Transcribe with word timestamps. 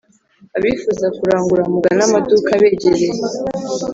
Abifuza 0.57 1.05
kurangura 1.17 1.63
mugane 1.71 2.01
amaduka 2.07 2.49
abegereye 2.57 3.11